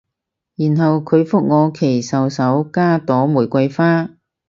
[0.55, 4.09] 然後佢覆我祈禱手加朵玫瑰花